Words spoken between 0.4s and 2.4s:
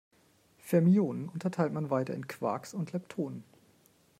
Fermionen unterteilt man weiter in